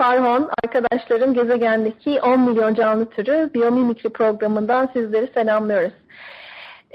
[0.00, 0.50] ben Zeynep Arhon.
[0.64, 5.92] Arkadaşlarım gezegendeki 10 milyon canlı türü biyomimikri programından sizleri selamlıyoruz.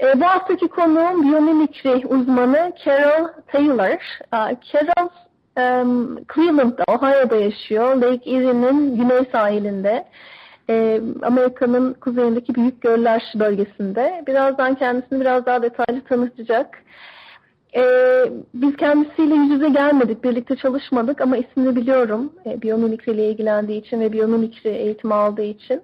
[0.02, 3.98] E, bu haftaki konuğum biyomimikri uzmanı Carol Taylor.
[4.32, 5.08] E, Carol
[5.56, 7.96] um, Cleveland'da, Ohio'da yaşıyor.
[7.96, 10.04] Lake Erie'nin güney sahilinde.
[10.70, 14.24] E, Amerika'nın kuzeyindeki Büyük Göller bölgesinde.
[14.26, 16.82] Birazdan kendisini biraz daha detaylı tanıtacak.
[17.76, 23.80] Ee, biz kendisiyle yüz yüze gelmedik, birlikte çalışmadık ama ismini biliyorum e, biyomimikri ile ilgilendiği
[23.80, 25.82] için ve biyomimikri eğitimi aldığı için.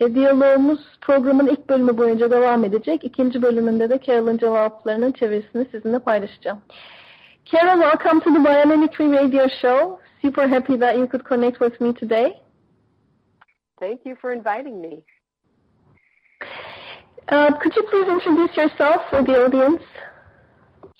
[0.00, 3.04] E, diyalogumuz programın ilk bölümü boyunca devam edecek.
[3.04, 6.58] İkinci bölümünde de Carol'ın cevaplarının çevirisini sizinle paylaşacağım.
[7.44, 10.04] Carol, welcome to the Biomimicry Radio Show.
[10.22, 12.34] Super happy that you could connect with me today.
[13.80, 15.02] Thank you for inviting me.
[17.28, 19.82] Uh, could you please introduce yourself for the audience?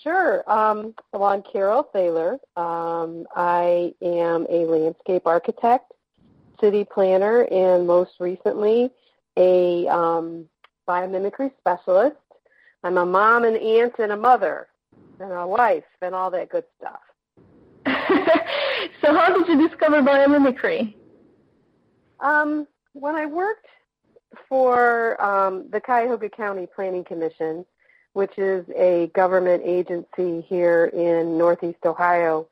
[0.07, 0.49] Sure.
[0.49, 2.35] Um, well, I'm Carol Thaler.
[2.57, 5.93] Um, I am a landscape architect,
[6.61, 8.93] city planner, and most recently
[9.37, 10.45] a um,
[10.89, 12.15] biomimicry specialist.
[12.85, 14.69] I'm a mom and aunt and a mother
[15.19, 17.01] and a wife and all that good stuff.
[19.03, 20.95] so how did you discover biomimicry?
[22.20, 23.67] Um, when I worked
[24.48, 27.67] for um, the Cuyahoga County Planning Commission,
[28.17, 32.48] which is a government agency here in Northeast Ohio,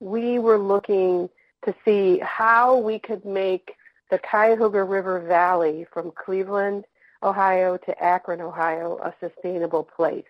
[0.00, 1.30] we were looking
[1.64, 3.76] to see how we could make
[4.10, 6.84] the Cuyahoga River Valley from Cleveland,
[7.22, 10.24] Ohio to Akron, Ohio a sustainable place.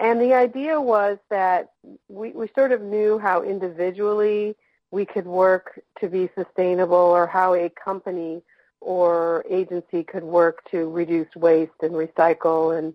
[0.00, 1.70] And the idea was that
[2.08, 4.56] we, we sort of knew how individually
[4.90, 8.42] we could work to be sustainable or how a company
[8.80, 12.92] or agency could work to reduce waste and recycle and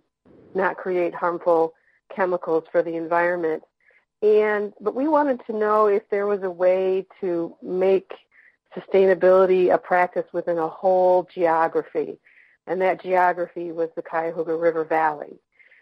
[0.56, 1.74] not create harmful
[2.14, 3.64] chemicals for the environment.
[4.22, 8.14] And but we wanted to know if there was a way to make
[8.76, 12.18] sustainability a practice within a whole geography.
[12.66, 15.38] And that geography was the Cuyahoga River Valley,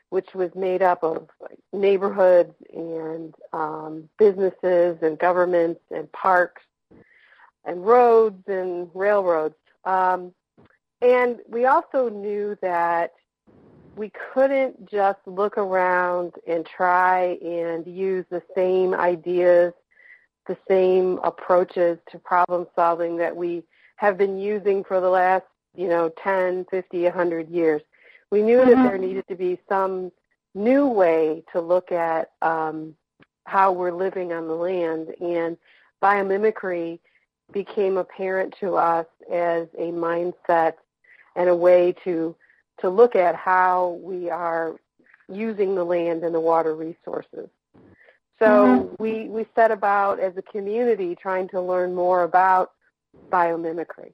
[0.10, 1.30] which was made up of
[1.72, 6.64] neighborhoods and um, businesses and governments and parks
[7.66, 9.56] and roads and railroads.
[9.86, 10.34] Um,
[11.02, 13.14] and we also knew that
[13.96, 19.74] we couldn't just look around and try and use the same ideas,
[20.48, 23.64] the same approaches to problem solving that we
[23.98, 27.82] have been using for the last, you know, 10, 50, 100 years.
[28.32, 28.70] We knew mm-hmm.
[28.70, 30.12] that there needed to be some
[30.56, 32.96] new way to look at um,
[33.46, 35.58] how we're living on the land, and
[36.02, 37.00] biomimicry
[37.52, 40.74] became apparent to us as a mindset
[41.36, 42.36] and a way to
[42.82, 44.76] to look at how we are
[45.30, 47.50] using the land and the water resources.
[48.40, 48.96] So mm-hmm.
[49.04, 52.72] we, we set about as a community trying to learn more about
[53.32, 54.14] biomimicry.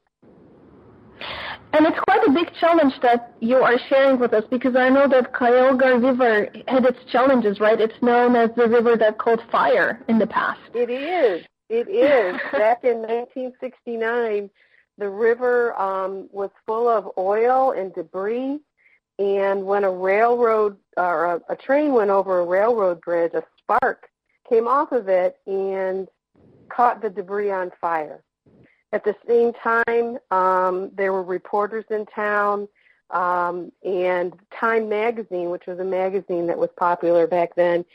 [1.73, 5.07] And it's quite a big challenge that you are sharing with us because I know
[5.07, 7.79] that Cuyahoga River had its challenges, right?
[7.79, 10.59] It's known as the river that caught fire in the past.
[10.73, 11.45] It is.
[11.69, 12.39] It is.
[12.51, 14.49] Back in 1969,
[14.97, 18.59] the river um, was full of oil and debris,
[19.19, 24.09] and when a railroad or a, a train went over a railroad bridge, a spark
[24.49, 26.07] came off of it and
[26.69, 28.23] caught the debris on fire.
[28.93, 32.67] At the same time, um, there were reporters in town,
[33.09, 37.85] um, and Time Magazine, which was a magazine that was popular back then,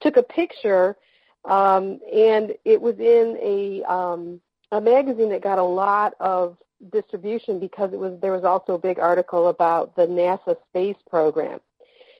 [0.00, 0.96] took a picture,
[1.44, 4.40] um, and it was in a um,
[4.72, 6.56] a magazine that got a lot of
[6.92, 11.60] distribution because it was there was also a big article about the NASA space program.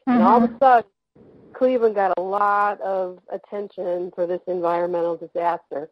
[0.07, 0.13] Mm-hmm.
[0.13, 0.59] And all of a mm-hmm.
[0.59, 0.91] sudden
[1.55, 5.91] Cleveland got a lot of attention for this environmental disaster.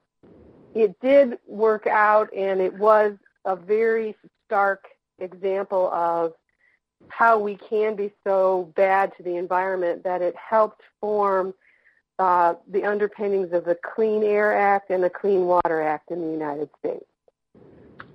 [0.74, 3.14] It did work out and it was
[3.44, 4.14] a very
[4.46, 4.84] stark
[5.18, 6.34] example of
[7.08, 11.54] how we can be so bad to the environment that it helped form
[12.20, 16.30] uh, the underpinnings of the Clean Air Act and the Clean Water Act in the
[16.30, 17.06] United States.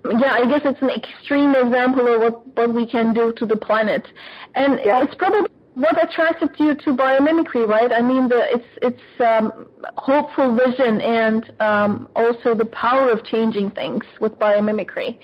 [0.05, 3.57] yeah, I guess it's an extreme example of what, what we can do to the
[3.57, 4.05] planet.
[4.53, 5.03] And yeah.
[5.03, 7.91] it's probably what attracted you to biomimicry, right?
[7.91, 9.67] I mean, the, it's it's um,
[9.97, 15.17] hopeful vision and um, also the power of changing things with biomimicry.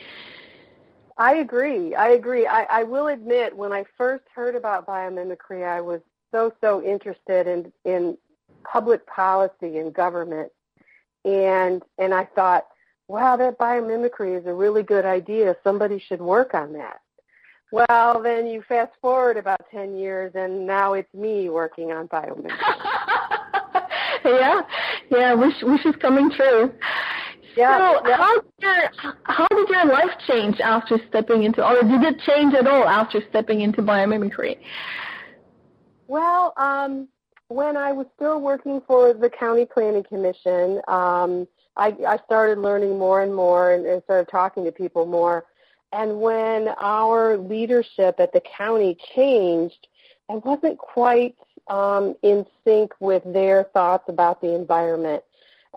[1.18, 1.94] I agree.
[1.94, 2.48] I agree.
[2.48, 6.02] I, I will admit, when I first heard about biomimicry, I was
[6.32, 8.18] so so interested in in
[8.64, 10.52] public policy and government,
[11.26, 12.68] and and I thought,
[13.08, 15.56] wow, that biomimicry is a really good idea.
[15.64, 17.02] Somebody should work on that.
[17.72, 22.52] Well, then you fast forward about 10 years, and now it's me working on biomimicry.
[24.26, 24.62] yeah,
[25.10, 26.72] yeah, wish, wish is coming true.
[27.56, 28.18] Yeah, so yeah.
[28.18, 28.90] how did your
[29.24, 33.22] how did your life change after stepping into, or did it change at all after
[33.30, 34.58] stepping into biomimicry?
[36.08, 37.10] Well, um,
[37.52, 42.98] when I was still working for the county planning commission, um, I, I started learning
[42.98, 45.46] more and more and, and started talking to people more.
[45.94, 49.88] And when our leadership at the county changed,
[50.30, 51.36] I wasn't quite
[51.68, 55.24] um, in sync with their thoughts about the environment.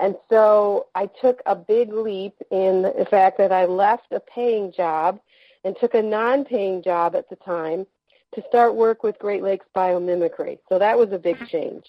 [0.00, 4.72] And so I took a big leap in the fact that I left a paying
[4.72, 5.20] job
[5.64, 7.86] and took a non-paying job at the time
[8.34, 10.58] to start work with Great Lakes Biomimicry.
[10.68, 11.84] So that was a big change.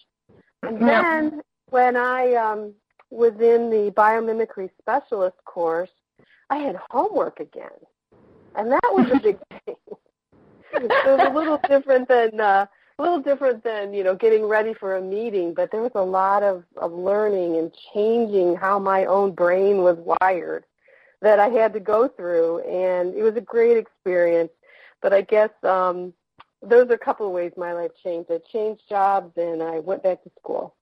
[0.63, 2.73] And then when I um,
[3.09, 5.89] was in the biomimicry specialist course,
[6.49, 7.69] I had homework again.
[8.55, 9.75] And that was a big thing.
[10.73, 12.65] it was a little different than uh,
[12.97, 16.01] a little different than you know getting ready for a meeting, but there was a
[16.01, 20.65] lot of, of learning and changing how my own brain was wired
[21.21, 24.51] that I had to go through, and it was a great experience.
[25.01, 26.13] But I guess um,
[26.67, 28.29] those are a couple of ways my life changed.
[28.31, 30.75] I changed jobs, and I went back to school.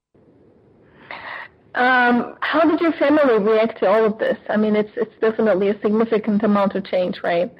[1.75, 4.37] Um, how did your family react to all of this?
[4.49, 7.51] I mean, it's it's definitely a significant amount of change, right?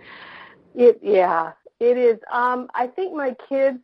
[0.75, 2.20] It yeah, it is.
[2.31, 3.80] Um, I think my kids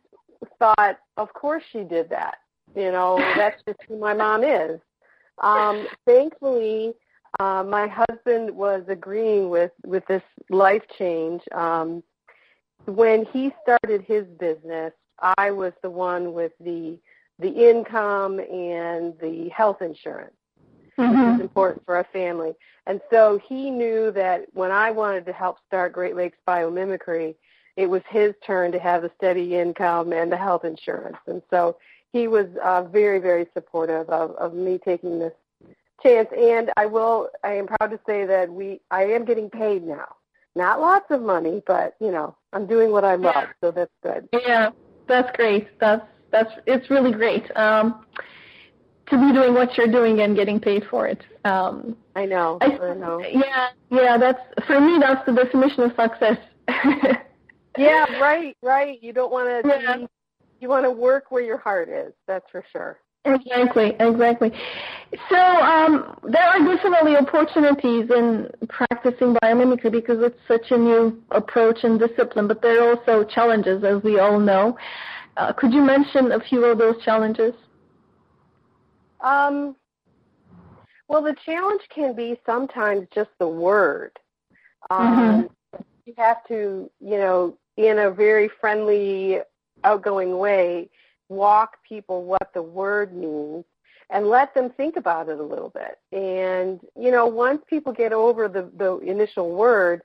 [0.58, 2.38] thought, of course she did that.
[2.76, 4.80] You know, that's just who my mom is.
[5.42, 6.92] Um, thankfully,
[7.40, 11.42] uh, my husband was agreeing with with this life change.
[11.52, 12.04] Um,
[12.86, 14.92] when he started his business,
[15.36, 16.98] I was the one with the
[17.38, 20.34] the income and the health insurance,
[20.98, 21.30] mm-hmm.
[21.30, 22.52] which is important for a family.
[22.86, 27.34] And so he knew that when I wanted to help start Great Lakes Biomimicry,
[27.76, 31.16] it was his turn to have the steady income and the health insurance.
[31.26, 31.78] And so
[32.12, 35.32] he was uh, very, very supportive of, of me taking this
[36.02, 36.28] chance.
[36.36, 40.16] And I will, I am proud to say that we, I am getting paid now.
[40.56, 43.52] Not lots of money, but you know, I'm doing what I love, yeah.
[43.62, 44.28] so that's good.
[44.32, 44.70] Yeah,
[45.06, 45.68] that's great.
[45.78, 48.04] That's that's it's really great um,
[49.08, 51.22] to be doing what you're doing and getting paid for it.
[51.44, 52.58] Um, I know.
[52.60, 53.20] I, I know.
[53.20, 54.18] Yeah, yeah.
[54.18, 54.98] That's for me.
[55.00, 56.38] That's the definition of success.
[57.78, 59.02] yeah, right, right.
[59.02, 59.68] You don't want to.
[59.68, 60.06] Yeah.
[60.60, 62.12] You want to work where your heart is.
[62.26, 62.98] That's for sure.
[63.24, 64.52] Exactly, exactly.
[65.28, 71.80] So um, there are definitely opportunities in practicing biomimicry because it's such a new approach
[71.82, 74.76] and discipline, but there are also challenges, as we all know.
[75.36, 77.52] Uh, could you mention a few of those challenges?
[79.20, 79.76] Um,
[81.08, 84.12] well, the challenge can be sometimes just the word.
[84.90, 85.82] Um, mm-hmm.
[86.06, 89.40] You have to, you know, be in a very friendly,
[89.84, 90.88] outgoing way,
[91.30, 93.64] walk people what the word means
[94.10, 95.98] and let them think about it a little bit.
[96.12, 100.02] And, you know, once people get over the, the initial word,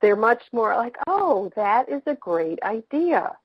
[0.00, 3.36] they're much more like, oh, that is a great idea.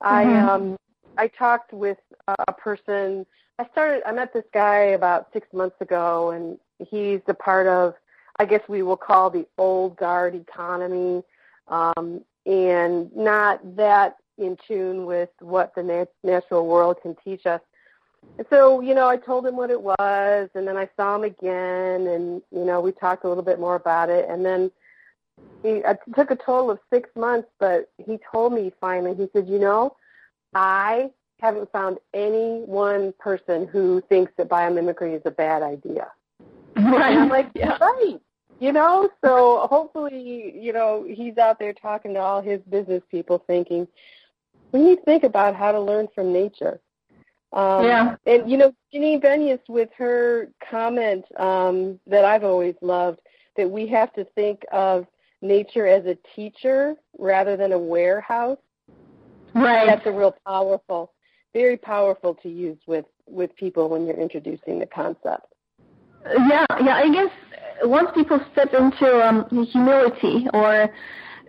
[0.00, 0.48] I mm-hmm.
[0.48, 0.76] um
[1.16, 3.26] I talked with a person.
[3.58, 4.02] I started.
[4.06, 6.58] I met this guy about six months ago, and
[6.88, 7.94] he's a part of.
[8.38, 11.22] I guess we will call the old guard economy,
[11.68, 17.60] um, and not that in tune with what the nat- natural world can teach us.
[18.38, 21.24] And so, you know, I told him what it was, and then I saw him
[21.24, 24.70] again, and you know, we talked a little bit more about it, and then
[25.62, 29.14] he it took a total of six months, but he told me finally.
[29.14, 29.96] He said, you know,
[30.54, 31.10] I
[31.40, 36.08] haven't found any one person who thinks that biomimicry is a bad idea.
[36.76, 37.12] Right.
[37.12, 37.76] And I'm like, yeah.
[37.80, 38.20] right.
[38.60, 43.42] You know, so hopefully, you know, he's out there talking to all his business people
[43.46, 43.88] thinking,
[44.72, 46.80] we need to think about how to learn from nature.
[47.52, 48.16] Um, yeah.
[48.26, 53.20] And, you know, Janine Benyus with her comment um, that I've always loved,
[53.56, 55.06] that we have to think of
[55.42, 58.58] nature as a teacher rather than a warehouse.
[59.54, 59.86] Right.
[59.86, 61.12] That's a real powerful,
[61.52, 65.46] very powerful to use with with people when you're introducing the concept.
[66.24, 66.96] Yeah, yeah.
[66.96, 67.30] I guess
[67.82, 70.88] once people step into um, humility or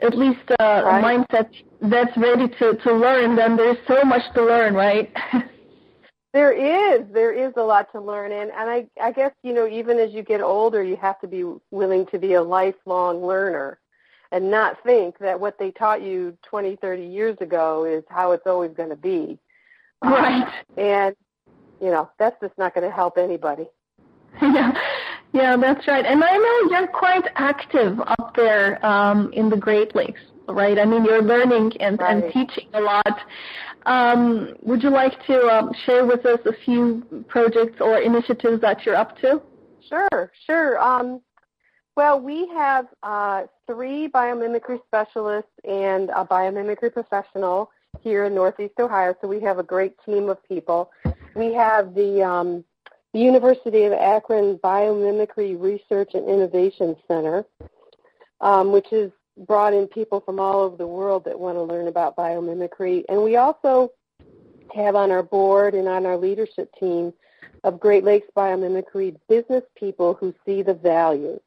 [0.04, 1.00] at least uh, right.
[1.00, 1.50] a mindset
[1.82, 5.12] that's ready to, to learn, then there's so much to learn, right?
[6.34, 7.06] there is.
[7.14, 8.32] There is a lot to learn.
[8.32, 11.28] And, and I, I guess, you know, even as you get older, you have to
[11.28, 13.80] be willing to be a lifelong learner
[14.32, 18.48] and not think that what they taught you 20, 30 years ago is how it's
[18.48, 19.38] always going to be.
[20.04, 20.44] Right.
[20.44, 21.16] Um, and,
[21.80, 23.68] you know, that's just not going to help anybody.
[24.42, 24.74] Yeah.
[25.34, 26.06] Yeah, that's right.
[26.06, 30.78] And I know you're quite active up there um, in the Great Lakes, right?
[30.78, 32.24] I mean, you're learning and, right.
[32.24, 33.20] and teaching a lot.
[33.88, 38.86] Um, would you like to um, share with us a few projects or initiatives that
[38.86, 39.42] you're up to?
[39.90, 40.80] Sure, sure.
[40.80, 41.20] Um,
[41.96, 47.72] well, we have uh, three biomimicry specialists and a biomimicry professional
[48.02, 50.92] here in Northeast Ohio, so we have a great team of people.
[51.36, 52.64] We have the um,
[53.14, 57.46] the University of Akron Biomimicry Research and Innovation Center,
[58.42, 59.12] um, which has
[59.48, 63.04] brought in people from all over the world that want to learn about biomimicry.
[63.10, 63.92] And we also
[64.74, 67.14] have on our board and on our leadership team
[67.64, 71.40] of Great Lakes Biomimicry business people who see the value.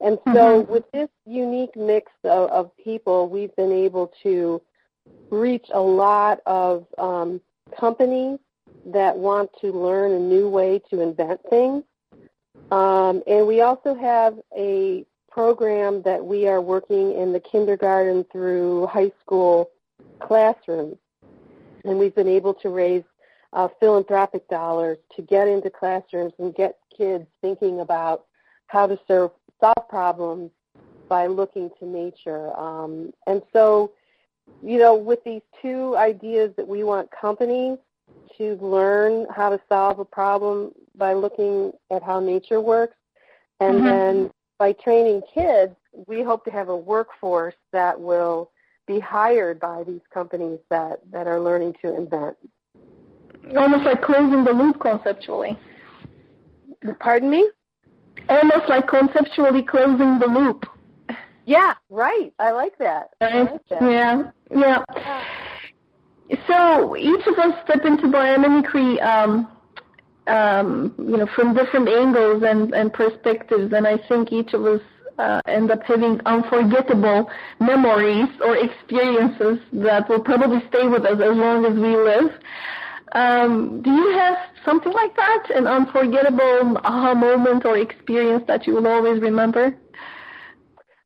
[0.00, 0.72] And so mm-hmm.
[0.72, 4.62] with this unique mix of, of, people, we've been able to
[5.30, 7.40] reach a lot of um,
[7.78, 8.38] companies
[8.86, 11.84] that want to learn a new way to invent things.
[12.70, 18.86] Um, and we also have a program that we are working in the kindergarten through
[18.86, 19.70] high school
[20.20, 20.96] classrooms.
[21.84, 23.04] And we've been able to raise
[23.52, 28.26] uh, philanthropic dollars to get into classrooms and get kids thinking about
[28.66, 30.50] how to serve, solve problems
[31.08, 32.56] by looking to nature.
[32.56, 33.92] Um, and so,
[34.62, 37.78] you know, with these two ideas that we want companies
[38.38, 42.96] to learn how to solve a problem by looking at how nature works.
[43.60, 43.84] And mm-hmm.
[43.84, 45.74] then by training kids,
[46.06, 48.50] we hope to have a workforce that will
[48.86, 52.36] be hired by these companies that, that are learning to invent.
[53.56, 55.58] Almost like closing the loop conceptually.
[56.98, 57.50] Pardon me?
[58.28, 60.66] Almost like conceptually closing the loop.
[61.46, 62.32] Yeah, right.
[62.38, 63.10] I like that.
[63.20, 63.50] Right?
[63.50, 63.82] Like that.
[63.82, 64.84] Yeah, yeah.
[64.96, 65.24] yeah.
[66.46, 69.48] So each of us step into biomimicry, um,
[70.26, 74.80] um, you know, from different angles and, and perspectives, and I think each of us
[75.18, 77.28] uh, end up having unforgettable
[77.60, 82.30] memories or experiences that will probably stay with us as long as we live.
[83.12, 88.74] Um, do you have something like that, an unforgettable aha moment or experience that you
[88.74, 89.76] will always remember?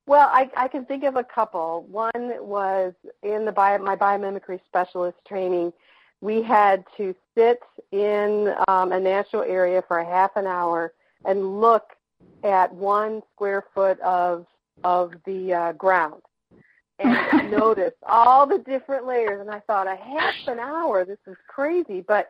[0.07, 1.87] Well, I, I can think of a couple.
[1.91, 2.93] One was
[3.23, 5.73] in the bio, my biomimicry specialist training.
[6.21, 10.93] We had to sit in um, a natural area for a half an hour
[11.25, 11.93] and look
[12.43, 14.47] at one square foot of
[14.83, 16.21] of the uh, ground
[16.99, 19.41] and notice all the different layers.
[19.41, 22.05] And I thought, a half an hour, this is crazy.
[22.07, 22.29] But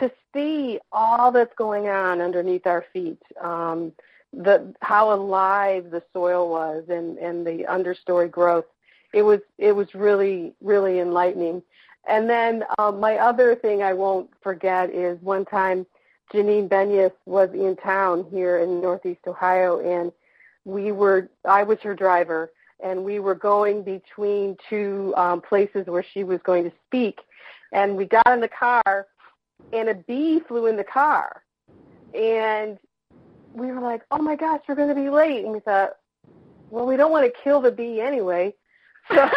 [0.00, 3.92] to see all that's going on underneath our feet, um,
[4.36, 8.64] the how alive the soil was and and the understory growth
[9.12, 11.62] it was it was really really enlightening.
[12.06, 15.86] And then um, my other thing I won't forget is one time
[16.32, 20.12] Janine Benyus was in town here in Northeast Ohio and
[20.64, 22.50] we were I was her driver
[22.82, 27.20] and we were going between two um, places where she was going to speak
[27.72, 29.06] and we got in the car
[29.72, 31.42] and a bee flew in the car.
[32.14, 32.78] And
[33.54, 35.44] we were like, oh my gosh, we're going to be late.
[35.44, 35.92] And we thought,
[36.70, 38.54] well, we don't want to kill the bee anyway.
[39.14, 39.28] So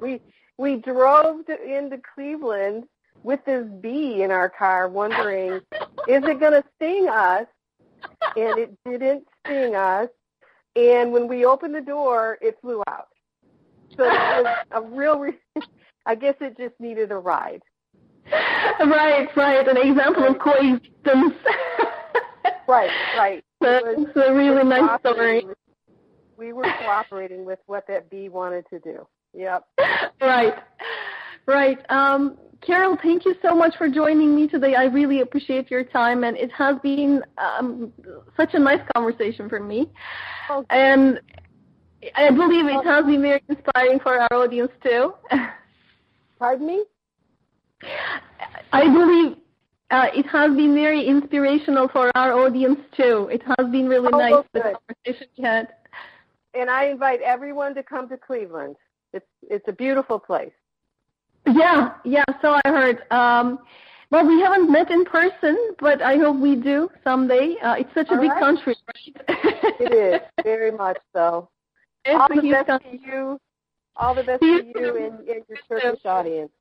[0.00, 0.20] we
[0.58, 2.84] we drove to, into Cleveland
[3.24, 5.54] with this bee in our car, wondering,
[6.06, 7.46] is it going to sting us?
[8.36, 10.08] And it didn't sting us.
[10.76, 13.08] And when we opened the door, it flew out.
[13.96, 15.18] So it was a real.
[15.18, 15.38] Re-
[16.06, 17.62] I guess it just needed a ride.
[18.30, 19.68] Right, right.
[19.68, 21.34] An example of coexistence.
[22.68, 23.44] right, right.
[23.60, 25.44] That's a really nice story.
[25.44, 25.56] With,
[26.36, 29.06] we were cooperating with what that bee wanted to do.
[29.34, 29.66] Yep.
[30.20, 30.54] Right,
[31.46, 31.78] right.
[31.90, 34.74] Um, Carol, thank you so much for joining me today.
[34.74, 37.92] I really appreciate your time, and it has been um,
[38.36, 39.88] such a nice conversation for me.
[40.50, 40.66] Okay.
[40.70, 41.20] And
[42.14, 45.14] I believe it has been very inspiring for our audience too.
[46.38, 46.84] Pardon me?
[48.72, 49.36] I believe
[49.92, 53.28] uh, it has been very inspirational for our audience too.
[53.30, 55.68] It has been really oh, nice the conversation we had.
[56.54, 58.76] And I invite everyone to come to Cleveland.
[59.12, 60.52] It's it's a beautiful place.
[61.46, 62.24] Yeah, yeah.
[62.40, 62.98] So I heard.
[63.10, 63.58] Um,
[64.12, 67.56] Well, we haven't met in person, but I hope we do someday.
[67.64, 68.44] Uh, it's such a All big right.
[68.44, 69.14] country, right?
[69.80, 71.48] It is very much so.
[72.04, 72.98] It's All the best country.
[72.98, 73.38] to you.
[73.96, 76.52] All the best to you you and, and your Turkish audience.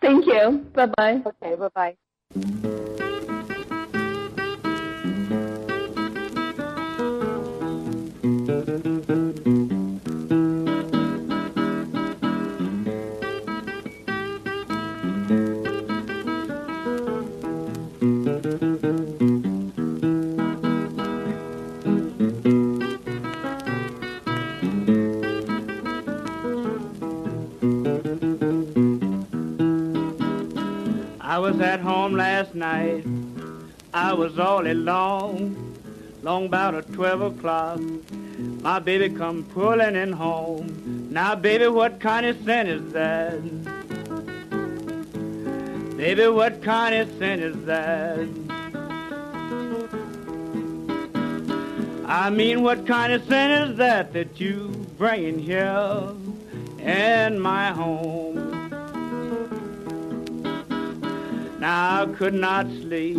[0.00, 0.44] Thank you.
[0.76, 1.22] Bye bye.
[1.26, 1.96] Okay, bye bye.
[2.36, 2.85] I
[32.56, 33.04] night.
[33.94, 35.74] I was all alone.
[36.22, 37.80] Long about a 12 o'clock.
[38.60, 41.08] My baby come pulling in home.
[41.10, 43.40] Now, baby, what kind of sin is that?
[45.96, 48.28] Baby, what kind of sin is that?
[52.08, 56.12] I mean, what kind of sin is that that you bringing here
[56.78, 58.25] in my home?
[61.66, 63.18] Now I could not sleep.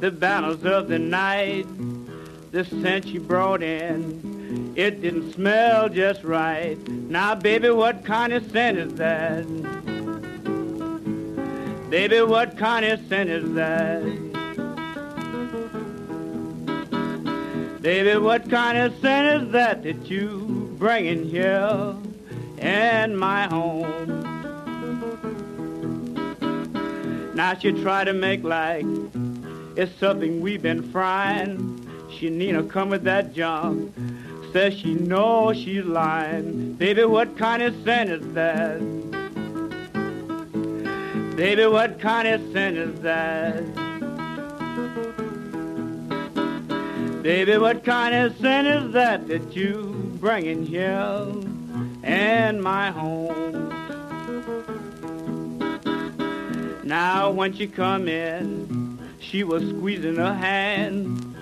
[0.00, 1.66] The battles of the night,
[2.50, 6.78] the scent you brought in, it didn't smell just right.
[6.88, 9.44] Now, baby, what kind of scent is that?
[11.90, 14.02] Baby, what kind of scent is that?
[17.82, 21.94] Baby, what kind of scent is that that you bring in here
[22.56, 24.11] in my home?
[27.42, 28.86] Now she try to make like
[29.76, 31.84] it's something we've been frying.
[32.08, 33.92] She Nina come with that junk.
[34.52, 36.74] Says she knows she's lying.
[36.74, 38.78] Baby, what kind of sin is that?
[41.34, 43.64] Baby, what kind of sin is that?
[47.24, 51.26] Baby, what kind of scent is that that you bringing here
[52.04, 53.71] in my home?
[56.92, 61.34] Now when she come in, she was squeezing her hand.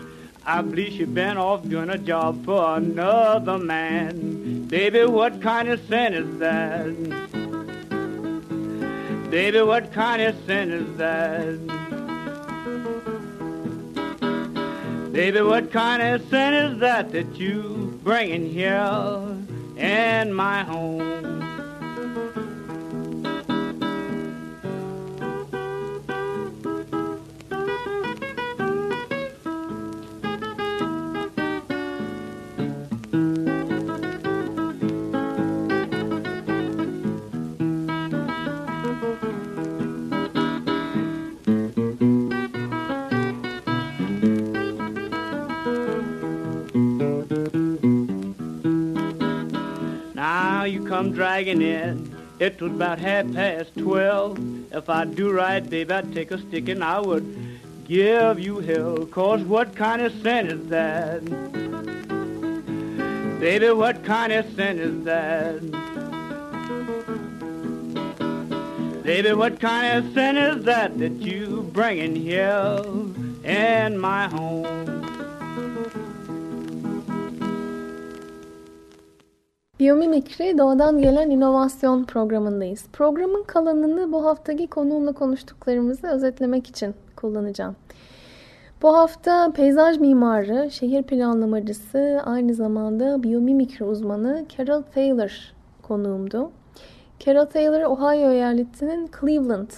[0.46, 4.68] I believe she been off doing a job for another man.
[4.68, 6.86] Baby, what kind of sin is that?
[9.28, 11.58] Baby, what kind of sin is that?
[15.12, 19.36] Baby, what kind of sin is that that you bringing here
[19.76, 21.19] in my home?
[50.14, 52.14] Now you come dragging in.
[52.38, 54.38] It was about half past twelve.
[54.72, 57.24] If I do right, baby, I'd take a stick and I would
[57.86, 59.04] give you hell.
[59.06, 61.24] Cause what kind of sin is that?
[63.40, 65.60] Baby, what kind of sin is that?
[69.02, 72.84] Baby, what kind of sin is that that you bringing here
[73.42, 74.69] in my home?
[79.80, 82.84] Biyomimikri Doğadan Gelen İnovasyon programındayız.
[82.92, 87.76] Programın kalanını bu haftaki konuğumla konuştuklarımızı özetlemek için kullanacağım.
[88.82, 96.50] Bu hafta peyzaj mimarı, şehir planlamacısı, aynı zamanda biyomimikri uzmanı Carol Taylor konuğumdu.
[97.18, 99.70] Carol Taylor, Ohio eyaletinin Cleveland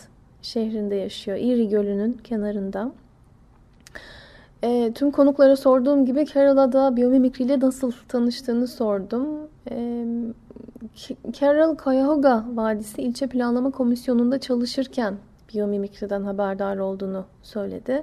[0.42, 2.92] şehrinde yaşıyor, Erie Gölü'nün kenarında.
[4.62, 9.41] E, tüm konuklara sorduğum gibi Carol'a da biyomimikri ile nasıl tanıştığını sordum.
[11.40, 15.14] Carol Cuyahoga Vadisi İlçe Planlama Komisyonu'nda çalışırken
[15.54, 18.02] biyomimikriden haberdar olduğunu söyledi.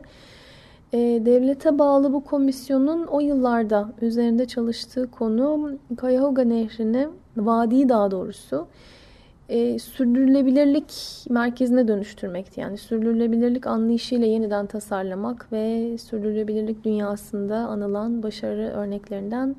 [0.94, 8.68] E, devlete bağlı bu komisyonun o yıllarda üzerinde çalıştığı konu Cuyahoga Nehri'ni, vadiyi daha doğrusu,
[9.50, 10.94] e, sürdürülebilirlik
[11.30, 12.62] merkezine dönüştürmekti.
[12.62, 19.56] Yani sürdürülebilirlik anlayışıyla yeniden tasarlamak ve sürdürülebilirlik dünyasında anılan başarı örneklerinden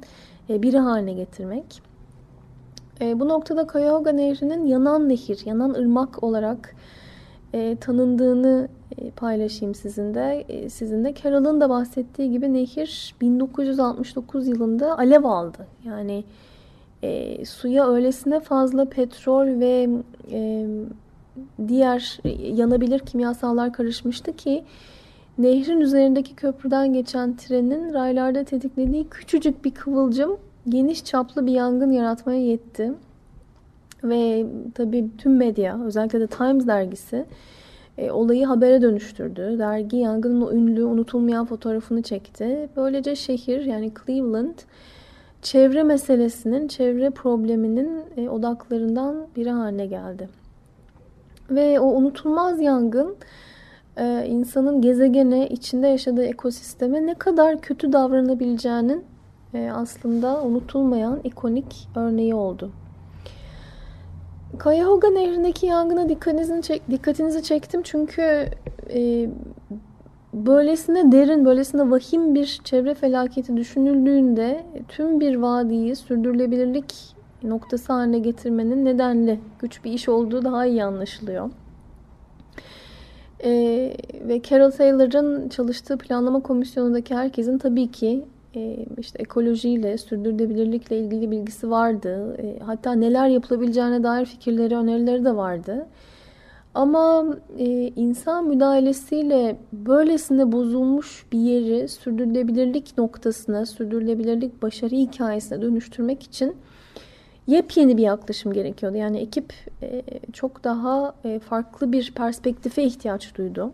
[0.50, 1.89] e, biri haline getirmek.
[3.00, 6.74] E, bu noktada Cuyahoga Nehri'nin yanan nehir, yanan ırmak olarak
[7.52, 10.44] e, tanındığını e, paylaşayım sizinle.
[10.48, 15.66] E, sizinle Carol'ın da bahsettiği gibi nehir 1969 yılında alev aldı.
[15.84, 16.24] Yani
[17.02, 19.88] e, suya öylesine fazla petrol ve
[20.32, 20.66] e,
[21.68, 22.20] diğer
[22.56, 24.64] yanabilir kimyasallar karışmıştı ki
[25.38, 32.40] nehrin üzerindeki köprüden geçen trenin raylarda tetiklediği küçücük bir kıvılcım geniş çaplı bir yangın yaratmaya
[32.40, 32.92] yetti.
[34.04, 37.24] Ve tabii tüm medya özellikle de Times dergisi
[37.98, 39.56] e, olayı habere dönüştürdü.
[39.58, 42.68] Dergi yangının ünlü unutulmayan fotoğrafını çekti.
[42.76, 44.58] Böylece şehir yani Cleveland
[45.42, 50.28] çevre meselesinin, çevre probleminin e, odaklarından biri haline geldi.
[51.50, 53.16] Ve o unutulmaz yangın
[53.96, 59.04] e, insanın gezegene, içinde yaşadığı ekosisteme ne kadar kötü davranabileceğinin
[59.54, 62.70] aslında unutulmayan ikonik örneği oldu.
[64.62, 68.50] Cuyahoga Nehri'ndeki yangına dikkatinizi, çek, dikkatinizi çektim çünkü
[68.94, 69.30] e,
[70.34, 76.94] böylesine derin, böylesine vahim bir çevre felaketi düşünüldüğünde tüm bir vadiyi sürdürülebilirlik
[77.42, 81.50] noktası haline getirmenin nedenli güç bir iş olduğu daha iyi anlaşılıyor.
[83.44, 83.96] Ee,
[84.28, 88.39] ve Carol Taylor'ın çalıştığı planlama komisyonundaki herkesin tabii ki e,
[88.98, 92.36] işte ekolojiyle, sürdürülebilirlikle ilgili bilgisi vardı.
[92.42, 95.86] E, hatta neler yapılabileceğine dair fikirleri, önerileri de vardı.
[96.74, 97.64] Ama e,
[97.96, 106.56] insan müdahalesiyle böylesine bozulmuş bir yeri sürdürülebilirlik noktasına, sürdürülebilirlik başarı hikayesine dönüştürmek için
[107.46, 108.96] yepyeni bir yaklaşım gerekiyordu.
[108.96, 113.72] Yani ekip e, çok daha e, farklı bir perspektife ihtiyaç duydu.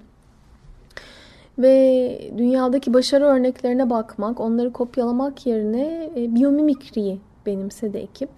[1.58, 8.30] Ve dünyadaki başarı örneklerine bakmak, onları kopyalamak yerine e, biyomimikriyi benimsedi ekip.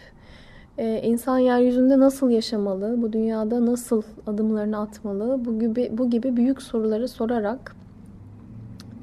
[0.79, 6.63] E, insan yeryüzünde nasıl yaşamalı, bu dünyada nasıl adımlarını atmalı, bu gibi, bu gibi büyük
[6.63, 7.77] soruları sorarak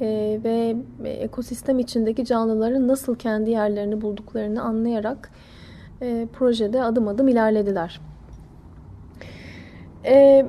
[0.01, 0.75] e, ve
[1.05, 5.31] ekosistem içindeki canlıların nasıl kendi yerlerini bulduklarını anlayarak
[6.01, 8.01] e, projede adım adım ilerlediler.
[10.05, 10.45] E,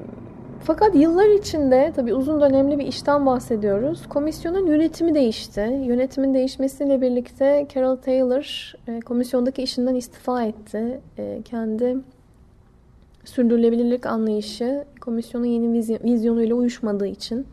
[0.64, 4.06] fakat yıllar içinde tabi uzun dönemli bir işten bahsediyoruz.
[4.08, 5.80] Komisyonun yönetimi değişti.
[5.84, 11.00] Yönetimin değişmesiyle birlikte Carol Taylor e, komisyondaki işinden istifa etti.
[11.18, 11.96] E, kendi
[13.24, 17.46] sürdürülebilirlik anlayışı komisyonun yeni vizyon, vizyonuyla uyuşmadığı için.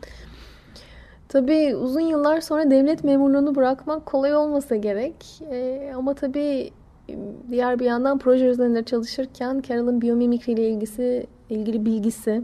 [1.28, 5.14] Tabi uzun yıllar sonra devlet memurluğunu bırakmak kolay olmasa gerek.
[5.50, 6.70] E, ama tabi
[7.50, 12.42] diğer bir yandan proje üzerinde çalışırken Carol'ın biyomimikri ile ilgisi, ilgili bilgisi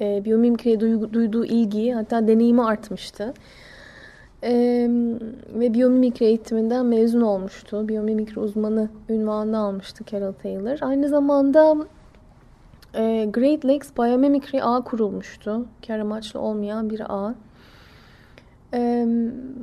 [0.00, 0.80] e, biyomimikriye
[1.12, 3.34] duyduğu ilgi hatta deneyimi artmıştı.
[4.42, 4.52] E,
[5.54, 7.88] ve biyomimikri eğitiminden mezun olmuştu.
[7.88, 10.78] Biyomimikri uzmanı ünvanını almıştı Carol Taylor.
[10.80, 11.76] Aynı zamanda
[12.94, 15.66] e, Great Lakes Biomimicry ağ kurulmuştu.
[15.86, 17.34] Kar amaçlı olmayan bir ağ.
[18.74, 19.06] E,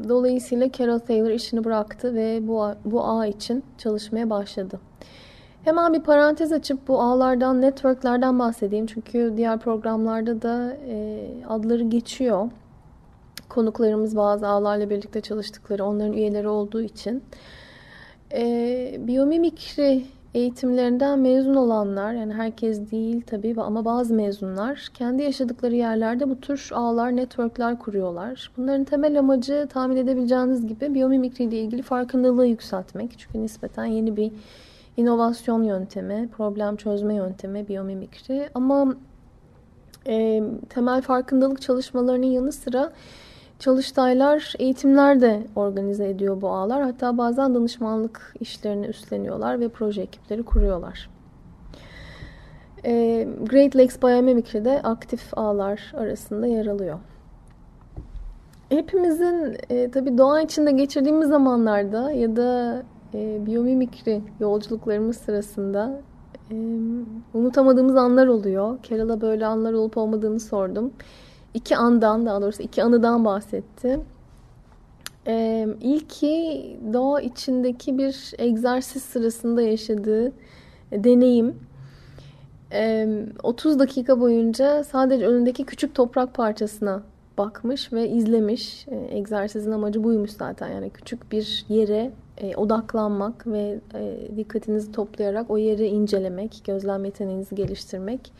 [0.09, 4.79] dolayısıyla Carol Taylor işini bıraktı ve bu, bu ağ için çalışmaya başladı.
[5.69, 8.85] Hemen bir parantez açıp bu ağlardan, networklerden bahsedeyim.
[8.85, 12.49] Çünkü diğer programlarda da e, adları geçiyor.
[13.49, 17.23] Konuklarımız bazı ağlarla birlikte çalıştıkları, onların üyeleri olduğu için.
[18.33, 26.29] E, biyomimikri eğitimlerinden mezun olanlar, yani herkes değil tabii ama bazı mezunlar kendi yaşadıkları yerlerde
[26.29, 28.51] bu tür ağlar, networkler kuruyorlar.
[28.57, 33.11] Bunların temel amacı tahmin edebileceğiniz gibi biyomimikri ile ilgili farkındalığı yükseltmek.
[33.17, 34.31] Çünkü nispeten yeni bir
[34.99, 38.49] inovasyon yöntemi, problem çözme yöntemi, biyomimikri.
[38.55, 38.95] Ama
[40.07, 42.91] e, temel farkındalık çalışmalarının yanı sıra
[43.59, 46.81] çalıştaylar, eğitimler de organize ediyor bu ağlar.
[46.81, 51.09] Hatta bazen danışmanlık işlerini üstleniyorlar ve proje ekipleri kuruyorlar.
[52.85, 56.99] E, Great Lakes Biomimicry de aktif ağlar arasında yer alıyor.
[58.69, 66.01] Hepimizin e, tabii doğa içinde geçirdiğimiz zamanlarda ya da e, biyomimikri yolculuklarımız sırasında
[66.51, 66.55] e,
[67.33, 68.77] unutamadığımız anlar oluyor.
[68.83, 70.93] Carol'a böyle anlar olup olmadığını sordum.
[71.53, 73.99] İki andan daha doğrusu iki anıdan bahsetti.
[75.27, 80.31] E, ilki doğa içindeki bir egzersiz sırasında yaşadığı
[80.91, 81.55] deneyim.
[82.71, 83.07] E,
[83.43, 87.03] 30 dakika boyunca sadece önündeki küçük toprak parçasına
[87.37, 88.87] bakmış ve izlemiş.
[88.87, 90.67] E, egzersizin amacı buymuş zaten.
[90.67, 97.55] Yani küçük bir yere e, odaklanmak ve e, dikkatinizi toplayarak o yeri incelemek, gözlem yeteneğinizi
[97.55, 98.31] geliştirmek.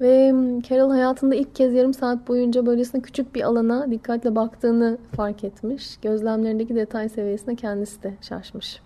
[0.00, 0.34] Ve
[0.68, 5.96] Carol hayatında ilk kez yarım saat boyunca böylesine küçük bir alana dikkatle baktığını fark etmiş.
[6.02, 8.80] Gözlemlerindeki detay seviyesine kendisi de şaşmış.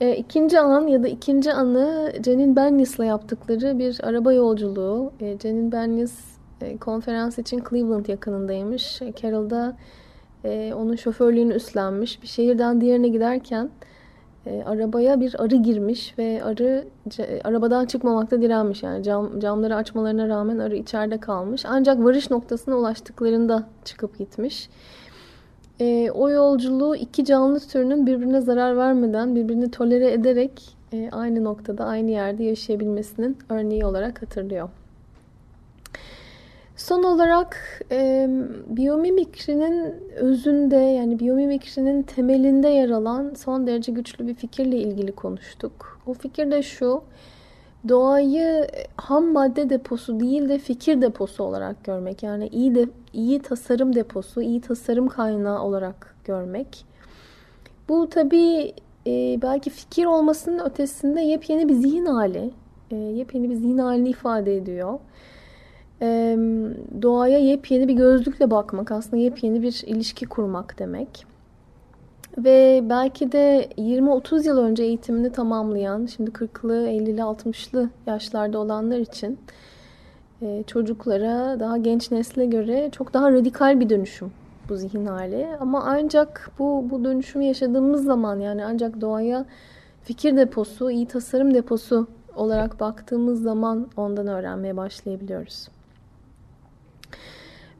[0.00, 5.12] E, ikinci an ya da ikinci anı Cenin Benyas'la yaptıkları bir araba yolculuğu.
[5.20, 9.02] E, Cenin Benyas e, konferans için Cleveland yakınındaymış.
[9.02, 9.76] E, Carol da
[10.46, 12.22] e, onun şoförlüğünü üstlenmiş.
[12.22, 13.70] Bir şehirden diğerine giderken
[14.46, 18.82] e, arabaya bir arı girmiş ve arı c- arabadan çıkmamakta direnmiş.
[18.82, 21.62] Yani cam, camları açmalarına rağmen arı içeride kalmış.
[21.66, 24.68] Ancak varış noktasına ulaştıklarında çıkıp gitmiş.
[25.80, 31.84] E, o yolculuğu iki canlı türünün birbirine zarar vermeden, birbirini tolere ederek e, aynı noktada,
[31.84, 34.68] aynı yerde yaşayabilmesinin örneği olarak hatırlıyor.
[36.76, 38.28] Son olarak e,
[38.66, 46.00] biyomimikrinin özünde yani biyomimikrinin temelinde yer alan son derece güçlü bir fikirle ilgili konuştuk.
[46.06, 47.02] O fikir de şu,
[47.88, 52.22] doğayı ham madde deposu değil de fikir deposu olarak görmek.
[52.22, 56.84] Yani iyi de iyi tasarım deposu, iyi tasarım kaynağı olarak görmek.
[57.88, 58.72] Bu tabii
[59.06, 62.50] e, belki fikir olmasının ötesinde yepyeni bir zihin hali,
[62.90, 64.98] e, yepyeni bir zihin halini ifade ediyor
[66.02, 66.38] e,
[67.02, 71.26] doğaya yepyeni bir gözlükle bakmak aslında yepyeni bir ilişki kurmak demek.
[72.38, 79.38] Ve belki de 20-30 yıl önce eğitimini tamamlayan, şimdi 40'lı, 50'li, 60'lı yaşlarda olanlar için
[80.42, 84.32] e, çocuklara, daha genç nesle göre çok daha radikal bir dönüşüm
[84.68, 85.46] bu zihin hali.
[85.60, 89.44] Ama ancak bu, bu dönüşümü yaşadığımız zaman yani ancak doğaya
[90.02, 92.06] fikir deposu, iyi tasarım deposu
[92.36, 95.68] olarak baktığımız zaman ondan öğrenmeye başlayabiliyoruz.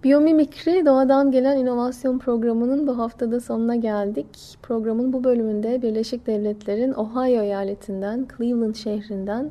[0.05, 4.59] Biyomimikri Doğadan Gelen İnovasyon Programı'nın bu haftada sonuna geldik.
[4.63, 9.51] Programın bu bölümünde Birleşik Devletler'in Ohio eyaletinden, Cleveland şehrinden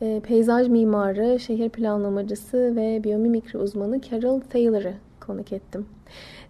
[0.00, 5.86] e, peyzaj mimarı, şehir planlamacısı ve biyomimikri uzmanı Carol Taylor'ı konuk ettim.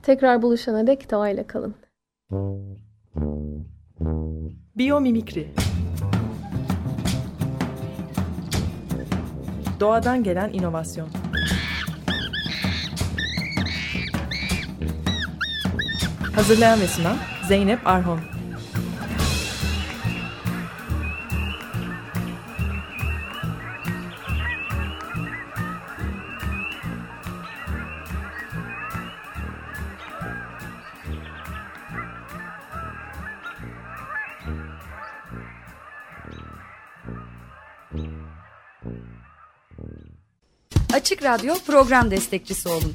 [0.02, 1.74] Tekrar buluşana dek doğayla kalın.
[4.76, 5.48] Biyomimikri
[9.80, 11.08] Doğadan gelen inovasyon
[16.34, 17.16] Hazırlayan ve sunan
[17.48, 18.20] Zeynep Arhon
[40.92, 42.94] Açık Radyo program destekçisi olun.